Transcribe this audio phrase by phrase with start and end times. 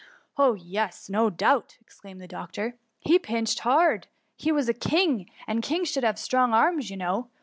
[0.21, 4.07] *' Oh yes, no doubt T exclaimed the doctor, ^^ he pinched hard.
[4.35, 7.29] He was a king, and kings should^ have strong arms, you know.